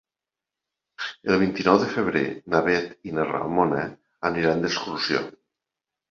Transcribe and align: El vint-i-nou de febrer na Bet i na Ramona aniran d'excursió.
El 1.33 1.35
vint-i-nou 1.41 1.75
de 1.83 1.89
febrer 1.91 2.23
na 2.53 2.61
Bet 2.67 2.95
i 3.09 3.13
na 3.17 3.25
Ramona 3.27 3.83
aniran 4.31 4.65
d'excursió. 4.65 5.21